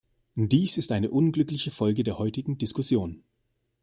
Dies 0.33 0.79
ist 0.79 0.91
eine 0.91 1.11
unglückliche 1.11 1.69
Folge 1.69 2.01
der 2.01 2.17
heutigen 2.17 2.57
Diskussion. 2.57 3.21